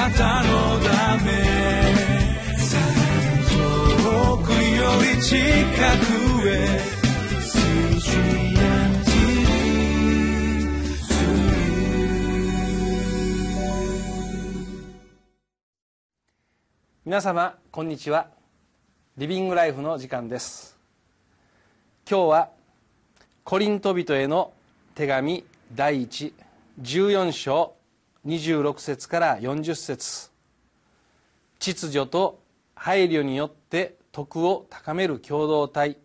[0.00, 1.30] なたのため。
[3.92, 4.56] 遠くよ
[5.14, 6.80] り近くへ。
[17.04, 18.28] 皆様こんにちは。
[19.18, 20.78] リビングライフの時間です。
[22.10, 22.48] 今日は
[23.44, 24.54] コリント人への
[24.94, 25.44] 手紙
[25.74, 27.74] 第114章
[28.26, 30.30] 26節から40節。
[31.58, 32.42] 秩序と
[32.74, 35.98] 配慮によって徳を高める共同体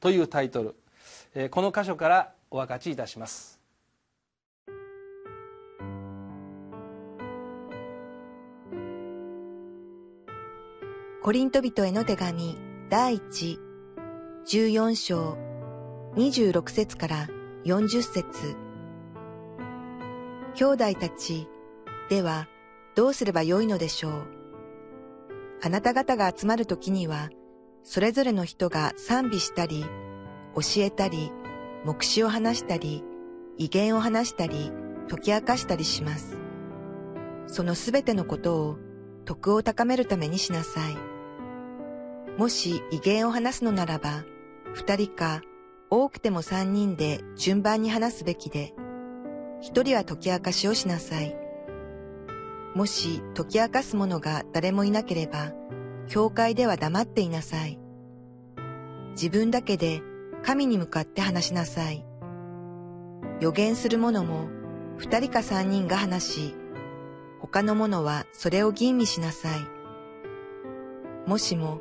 [0.00, 0.74] というタイト
[1.34, 1.50] ル。
[1.50, 3.58] この箇所からお分かちいたします。
[11.22, 12.56] コリント人への手紙
[12.88, 13.58] 第一
[14.46, 15.36] 14章
[16.14, 17.28] 26節から
[17.64, 18.67] 40節。
[20.58, 21.46] 兄弟たち
[22.08, 22.48] では
[22.96, 24.12] どうすればよいのでしょう？
[25.62, 27.30] あなた方が集まる時には
[27.84, 29.84] それぞれの人が賛美したり
[30.56, 31.30] 教えたり
[31.84, 33.04] 目視を話したり
[33.56, 34.72] 威厳を話したり
[35.08, 36.36] 解き明かしたりします
[37.46, 38.78] そのすべてのことを
[39.28, 40.96] 徳を高めるためにしなさい。
[42.36, 44.24] もし威厳を話すのならば、
[44.72, 45.42] 二人か
[45.90, 48.74] 多くても三人で順番に話すべきで、
[49.60, 51.36] 一人は解き明かしをしなさい。
[52.74, 55.52] もし解き明かす者が誰もいなければ、
[56.06, 57.78] 教会では黙っていなさい。
[59.12, 60.00] 自分だけで
[60.44, 62.04] 神に向かって話しなさい。
[63.40, 64.48] 予言する者も
[64.96, 66.54] 二人か三人が話し、
[67.40, 69.60] 他の者はそれを吟味しなさい。
[71.28, 71.80] もしも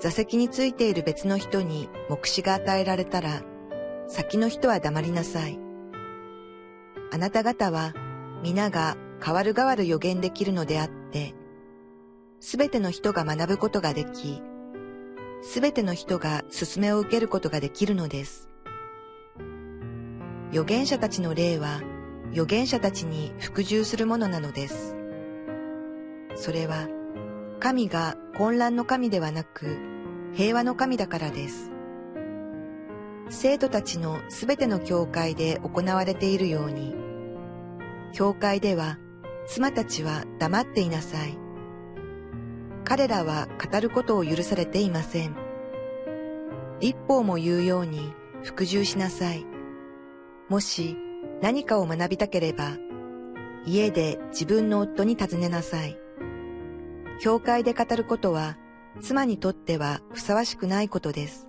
[0.00, 3.42] 座席についている別の人に目視が与えられたら、
[4.06, 5.67] 先の人は黙りなさい。
[7.10, 7.94] あなた方は
[8.42, 11.34] 皆が変わる変わる予言できるのであって、
[12.40, 14.42] すべての人が学ぶことができ、
[15.42, 18.48] すべての人が勧めを受けることができるのです。
[20.50, 21.80] 預言者たちの霊は
[22.30, 24.96] 預言者たちに服従するものなのです。
[26.36, 26.88] それは
[27.58, 29.78] 神が混乱の神ではなく
[30.34, 31.70] 平和の神だからです。
[33.30, 36.94] 生徒たちのすべての教会で行われているように、
[38.12, 38.98] 教会では
[39.46, 41.38] 妻たちは黙っていなさい。
[42.84, 45.36] 彼らは語ることを許されていません。
[46.80, 48.12] 立法も言うように
[48.42, 49.44] 服従しなさい。
[50.48, 50.96] もし
[51.42, 52.76] 何かを学びたければ、
[53.66, 55.98] 家で自分の夫に尋ねなさい。
[57.20, 58.56] 教会で語ることは、
[59.00, 61.47] 妻にとってはふさわしくないことです。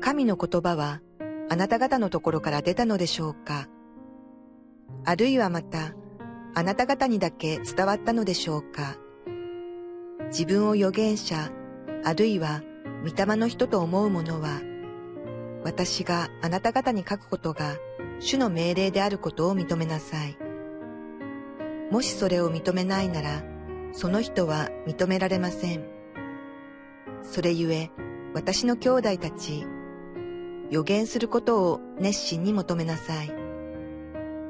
[0.00, 1.02] 神の言葉は、
[1.50, 3.68] あなた方のところから出たのでしょうか？
[5.04, 5.94] あるいはまた、
[6.54, 8.96] あなた方にだけ伝わったのでしょうか？
[10.28, 11.50] 自分を預言者、
[12.02, 12.62] あるいは
[13.04, 14.60] 御霊の人と思う者は、
[15.64, 17.76] 私があなた方に書くことが
[18.20, 20.38] 主の命令であることを認めなさい。
[21.90, 23.42] もしそれを認めないなら、
[23.92, 25.84] その人は認められません。
[27.22, 27.90] それゆえ、
[28.32, 29.66] 私の兄弟たち、
[30.70, 33.32] 予言することを熱心に求めなさい。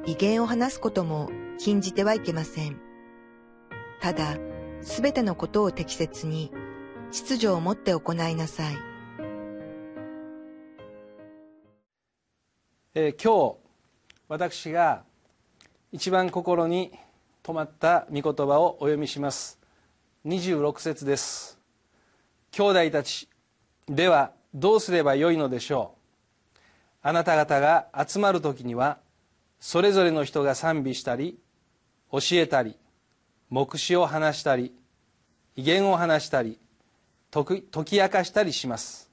[0.07, 2.79] 威厳を話すことも禁じてはいけません。
[4.01, 4.37] ただ、
[4.83, 6.53] すべてのことを適切に、
[7.11, 8.77] 秩序をもって行いなさい。
[12.95, 13.57] えー、今日、
[14.29, 15.05] 私が
[15.93, 16.93] 一番心に
[17.43, 19.59] 止まった御言葉をお読みします
[20.25, 21.59] 26節です
[22.53, 23.29] 兄弟たち
[23.89, 26.00] ではどうすればよいのでしょう？
[27.03, 28.99] あなた方が集まる時には
[29.59, 31.38] それぞれの人が賛美したり
[32.12, 32.77] 教えたり
[33.49, 34.75] 黙示を話したり
[35.56, 36.59] 威厳を話したり
[37.31, 39.09] 解き明かしたりします。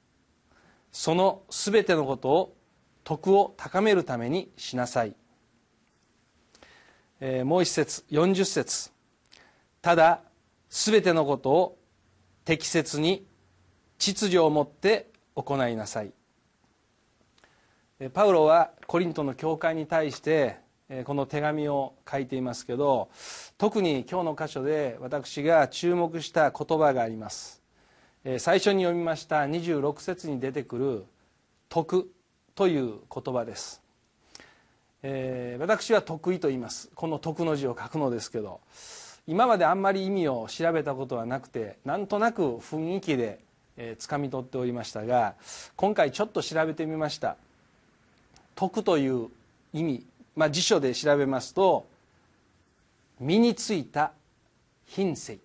[0.92, 2.56] そのすべてのことを
[3.04, 5.16] 徳を高めるためにしなさい。
[7.20, 8.92] えー、もう一節40節。
[9.82, 10.22] ただ
[10.70, 11.78] すべてのことを
[12.46, 13.26] 適切に
[14.00, 16.12] 秩序をもって行いなさい。
[18.14, 20.58] パウロはコリントの教会に対して
[21.06, 23.10] この手紙を書いていますけど
[23.58, 27.64] 特に今日の箇所で私が注目した言葉があります。
[28.38, 31.06] 最初に読みました26節に出てくる
[31.70, 32.12] 「徳」
[32.54, 33.82] という言葉です。
[35.02, 36.92] えー、私は得意と言います。
[36.94, 38.60] この徳の字を書くのですけど
[39.26, 43.40] 今まであんまり意味を調べたことはなくてなんとなく雰囲気で
[43.78, 45.36] えー、掴み取っておりましたが
[45.76, 47.38] 今回ちょっと調べてみました
[48.58, 49.30] 「徳」という
[49.72, 50.06] 意味、
[50.36, 51.88] まあ、辞書で調べますと
[53.20, 54.12] 身についた
[54.86, 55.40] 品性。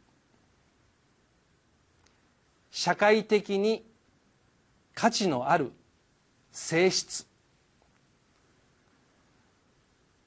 [2.71, 3.85] 社会的に
[4.95, 5.73] 価値のある
[6.51, 7.27] 性質。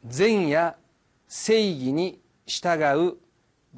[0.06, 0.78] 善や
[1.28, 2.80] 正義に従
[3.10, 3.18] う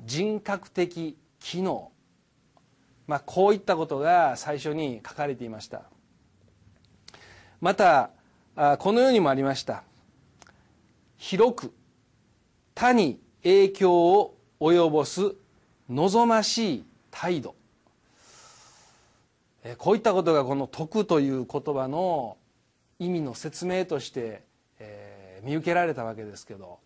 [0.03, 1.92] 人格的機能、
[3.07, 5.83] まあ、こういったことが最初に書かれていました。
[7.62, 8.12] また
[8.80, 9.83] このようにもありました。
[11.18, 11.74] 広く
[12.74, 15.36] 他に影響を及ぼす
[15.89, 17.56] 望ましい態度。
[19.77, 22.38] こういったことがこの「徳」という言葉の
[22.98, 24.42] 意味の説明として、
[24.80, 26.80] え見受けられたわけですけど。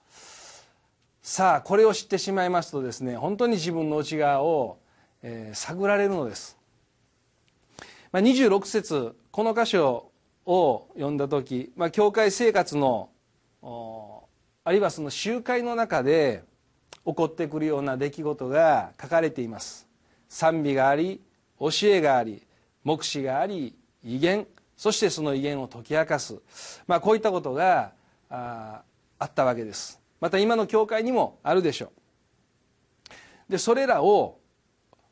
[1.23, 4.79] さあこれを知ってしまいますとですね本当に自分の内側を、
[5.21, 6.57] え探られるのです、
[8.11, 10.10] まあ、26節この箇所
[10.45, 13.09] を読んだ時、まあ、教会生活の
[14.63, 16.43] あるいはその集会の中で
[17.05, 19.87] 起こってくるような出来事が書かれています。
[20.29, 21.21] 賛美があり
[21.59, 22.41] 教えがあり
[22.83, 24.47] 目視があり威厳
[24.77, 26.39] そしてその威厳を解き明かす、
[26.87, 27.91] まあ、こういったことが
[28.29, 28.81] あ
[29.19, 29.99] あったわけです。
[30.19, 31.91] また今の教会にもあるでしょ
[33.47, 33.51] う。
[33.51, 34.39] でそれらを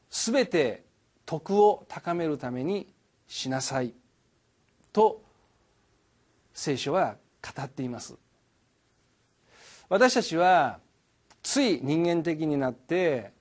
[0.09, 0.83] 全て
[1.25, 2.87] 徳を高めるために
[3.27, 3.93] しなさい。
[4.91, 5.21] と
[6.53, 8.15] 聖書は語っています。
[9.87, 10.79] 私たちは
[11.41, 13.31] つい人間的になって、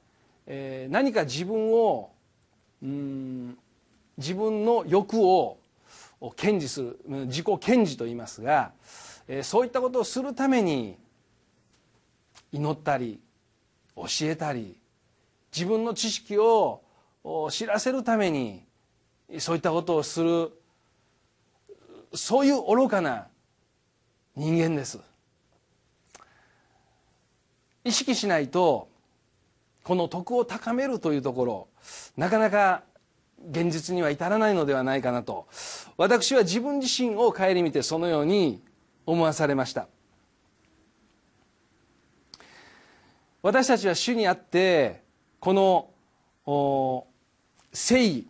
[0.46, 2.10] えー、何か自分を
[2.82, 3.58] うん
[4.16, 5.58] 自分の欲を
[6.36, 8.72] 堅持する自己堅持と言いますが、
[9.28, 10.96] えー、そういったことをするために
[12.52, 13.20] 祈ったり
[13.96, 14.78] 教えたり
[15.54, 16.82] 自分の知識を
[17.50, 18.64] 知らせるために
[19.38, 20.52] そういったことをする
[22.14, 23.26] そういう愚かな
[24.36, 24.98] 人間です。
[27.84, 28.88] 意識しないと
[29.82, 31.68] この徳を高めるというところ
[32.16, 32.82] なかなか
[33.50, 35.46] 現実には至らないのではないかなと。
[35.96, 38.62] 私は自分自身を顧みてそのように
[39.06, 39.88] 思わされました。
[43.40, 45.02] 私たちは主にあって
[45.40, 47.06] この
[47.72, 48.26] 正義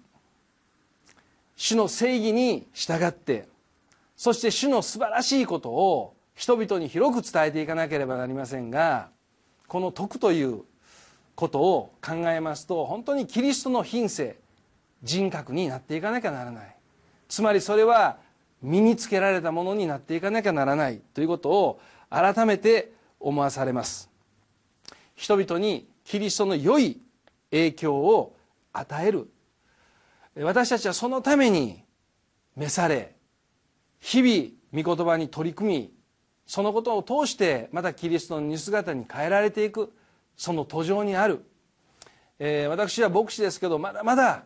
[1.57, 3.49] 主の正義に従って
[4.19, 9.11] そして主の素晴らしいことを人々に広く伝えていかなければなりませんが
[9.69, 10.63] この徳という
[11.37, 14.37] ことを考えますと本当にキリストの品性
[15.05, 16.77] 人格になっていかなきゃならない。
[17.29, 18.19] つまりそれは
[18.61, 21.01] 身につけられたものになっていかなきゃならない。
[21.15, 21.81] ということを
[22.11, 24.11] 改めて思わされます。
[25.15, 27.01] 人々にキリストの良い
[27.53, 28.35] 影響を
[28.73, 29.31] 与える。
[30.35, 31.85] 私たちはそのために
[32.57, 33.15] 召され
[34.01, 35.93] 日々御言葉に取り組み
[36.47, 39.93] そのことを通してまたキリストの似姿に変えられていく
[40.37, 41.45] その途上にある、
[42.39, 44.45] えー、私は牧師ですけどまだまだ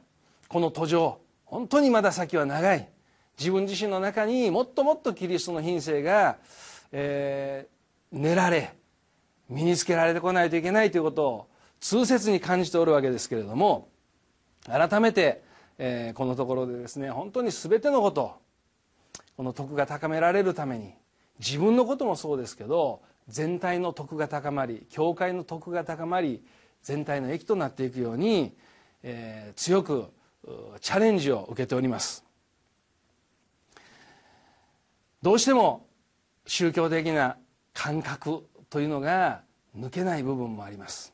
[0.49, 2.89] この途上本当にまだ先は長い。
[3.39, 6.39] 自分自身の中にもっともっとキリストの品性が、
[6.93, 8.75] えー、練られ
[9.49, 11.49] 身につけられてこないといけないということを
[11.81, 13.89] 痛切に感じておるわけですけれども
[14.67, 15.43] 改めて、
[15.79, 18.37] えー、このところでですね本当に全てのこと
[19.37, 20.95] この徳が高められるために
[21.39, 26.43] 自分のこともそうですけど全体の徳が高まり教会の徳が高まり
[26.83, 28.53] 全体の益となっていくように、
[29.03, 30.07] えー、強く
[30.81, 32.25] チャレンジを受けております。
[35.23, 35.87] どうしても
[36.47, 37.37] 宗教的な
[37.73, 39.43] 感覚というのが
[39.79, 41.13] 抜けない部分もあります。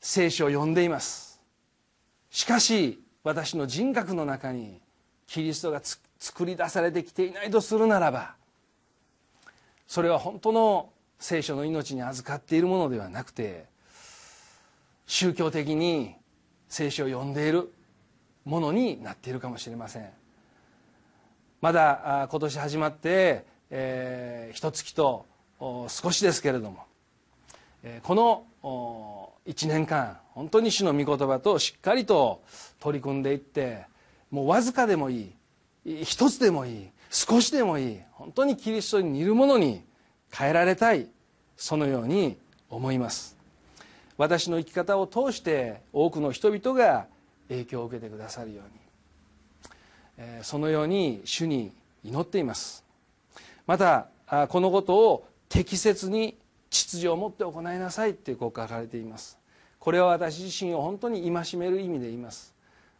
[0.00, 1.40] 聖書を読んでいます。
[2.28, 4.80] しかし私の人格の中に
[5.26, 5.80] キリストが
[6.18, 8.34] 作り出されてきていないとするならば
[9.86, 13.66] それは本当の聖書の命に預かっているものではなくて
[15.06, 16.14] 宗教的に
[16.68, 17.72] 聖書を読んでいる
[18.44, 20.08] ものになっているかもしれません。
[21.60, 25.24] まだ今年始まって、えー、一月と
[25.88, 26.84] 少しですけれども、
[28.02, 32.42] この1年間本当に主の御言葉としっかりと
[32.80, 33.86] 取り組んでいって
[34.30, 35.32] もうわずかでもいい。
[35.84, 39.82] 一つでもいい少しでもいい本当にキリストに似るものに
[40.32, 41.08] 変えられたい
[41.56, 42.36] そのように
[42.70, 43.36] 思います。
[44.16, 47.06] 私の生き方を通して多くの人々が
[47.48, 48.62] 影響を受けてくださるよ
[50.18, 51.72] うにそのように主に
[52.04, 52.84] 祈っています。
[53.66, 54.06] また
[54.48, 56.36] このことを適切に
[56.70, 59.38] 秩序を持って行いなさいってこう書かれています。
[59.78, 62.54] これは私自身を本当に戒める意味で言います。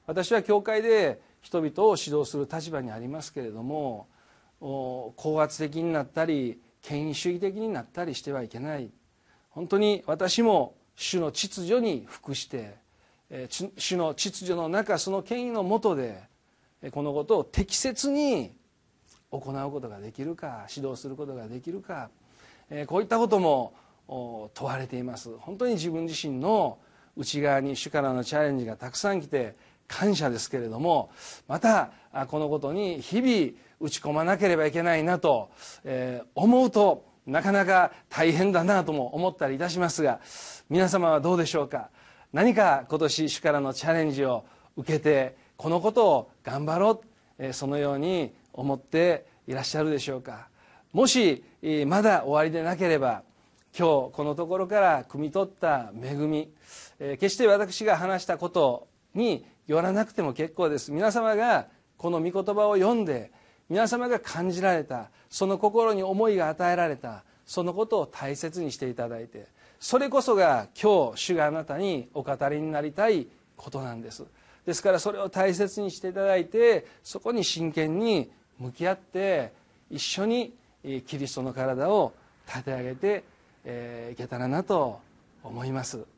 [0.07, 4.09] 私は教会で人々を指導する立場にありますけれども
[4.61, 8.91] 高圧的になったり権威主義的になったりしてはいけない。
[9.51, 12.77] 本当に私も主の秩序に服して
[13.77, 16.23] 主の秩序の中その権威のもとで
[16.93, 18.55] このことを適切に
[19.31, 22.09] 行うことができるか指導することができるか
[22.87, 23.75] こういったことも
[24.07, 25.37] 問われています。
[25.37, 26.79] 本当に自分自身の
[27.17, 29.55] 内側に主からのチャレンジがたくさん来て
[29.89, 31.11] 感謝ですけれども
[31.49, 31.91] また
[32.29, 35.51] このことに日々打ち込まなければいけないなと
[35.85, 40.21] え思うとなかなか大変だなとも思ったりいたしますが
[40.69, 41.89] 皆様はどうでしょうか？
[42.33, 44.45] 何か今年主からのチャレンジを
[44.77, 47.01] 受けてこのことを頑張ろう
[47.39, 50.49] えそのように思っていらっしゃるでしょうか？
[50.93, 51.43] もし
[51.87, 53.23] まだ終わりでなければ
[53.77, 56.51] 今日このところから汲み取った恵み
[57.01, 60.93] え決して私が話したことによらなくても結構です。
[60.93, 61.67] 皆様が
[61.97, 63.31] この御言葉を読んで
[63.69, 69.47] 皆様が感じられたその心に思いが与えられたそのことを大切にしていただいて
[69.81, 74.25] それこそが今日主があなたにお語りになりたいことなんです。
[74.67, 79.53] ですからそれを大切にしていただいてそこに真剣に向き合って
[79.91, 80.55] 一緒に
[81.07, 82.13] キリストの体を
[82.47, 85.01] 立て上げていけたらなと
[85.43, 86.14] 思います。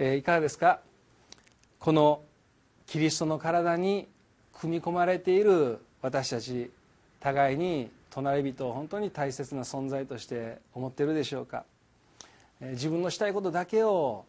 [0.00, 0.80] えいかがですか？
[1.80, 2.22] この
[2.86, 4.06] キリストの体に
[4.52, 6.70] 組み込まれている私たち
[7.18, 11.64] 互いに隣人を本当に大切な存在として思ってるでしょうか
[12.60, 14.24] 自分のしたいことだけを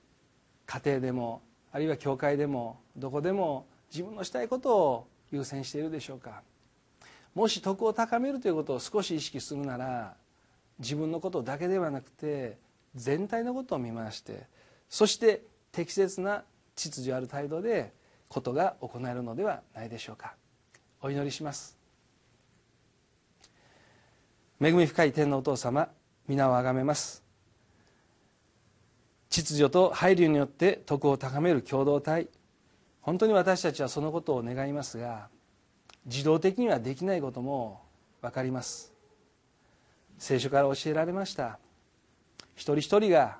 [0.65, 6.41] 家庭でもあるいは教会でもどこでも自分のしたいことを優先しているでしょうか
[7.35, 10.15] もし徳を高めるということを少し意識するなら
[10.79, 12.57] 自分のことだけではなくて
[12.95, 14.47] 全体のことを見回して
[14.89, 16.43] そして適切な
[16.75, 17.93] 秩序ある態度で
[18.27, 20.35] ことが行えるのではないでしょうか。
[21.01, 21.77] お祈りします。
[24.61, 25.89] 恵み深い天のお父様
[26.27, 27.23] 皆をあがめます。
[29.29, 32.27] 秩序と配慮によって徳を高める共同体。
[33.01, 35.29] 本当に私たちはそのことを願いますが
[36.05, 37.81] 自動的にはできないことも
[38.21, 38.91] 分かります。
[40.17, 41.57] 聖書から教えられました。
[42.55, 43.39] 一人一人が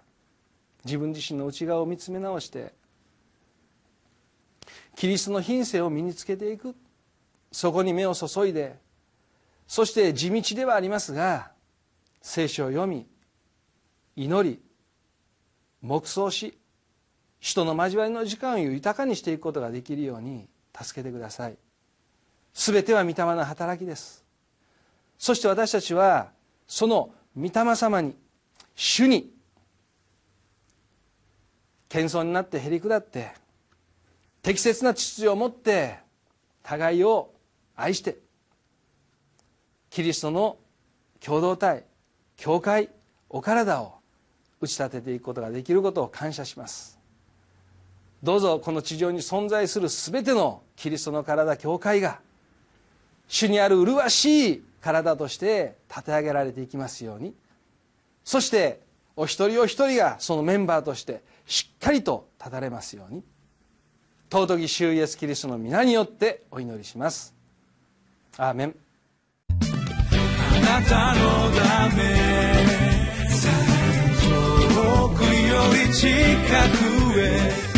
[0.85, 2.73] 自分自身の内側を見つめ直して
[4.95, 6.75] キリストの品性を身につけていく。
[7.51, 8.77] そこに目を注いで
[9.67, 11.51] そして地道ではありますが
[12.21, 13.07] 聖書を読み
[14.15, 14.59] 祈り
[15.81, 16.57] 黙想し
[17.39, 20.47] 人の交わりの時間を豊かにしていくことができるように
[20.79, 21.57] 助けてください。
[22.53, 24.25] 全ては御霊の働きです。
[25.17, 26.31] そして私たちは
[26.67, 28.15] その御霊様に
[28.75, 29.31] 主に
[31.89, 33.31] 謙遜になってへり下って
[34.41, 35.97] 適切な秩序を持って
[36.63, 37.31] 互いを
[37.75, 38.17] 愛して
[39.89, 40.57] キリストの
[41.19, 41.83] 共同体
[42.37, 42.89] 教会
[43.29, 43.95] お体を
[44.61, 46.99] 打ち立てていくことができることを感謝します。
[48.21, 52.19] どうぞこの地上に存在する全てのキリストの体教会が
[53.29, 57.33] 主にある麗しい体として立て上げられていきますように。
[58.25, 58.81] そして
[59.21, 63.21] お一人お一人がそのメンバーとしてしっかりと立たれますように。
[64.31, 67.35] 尊き主イエスキリストの皆によってお祈りします。
[68.37, 68.75] アーメン。
[69.49, 69.55] あ
[70.61, 72.03] なたのため
[74.23, 75.27] 遠くよ
[75.73, 77.69] り近くへ